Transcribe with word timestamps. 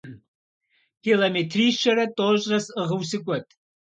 Километрищэрэ 1.03 2.05
тӏощӏрэ 2.15 2.59
сӏыгъыу 2.65 3.03
сыкӏуэт. 3.09 3.47